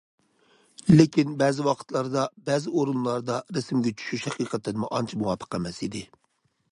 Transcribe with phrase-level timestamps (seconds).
[0.91, 6.03] لېكىن بەزى ۋاقىتلاردا بەزى ئورۇنلاردا رەسىمگە چۈشۈش ھەقىقەتەنمۇ ئانچە مۇۋاپىق ئەمەس ئىدى.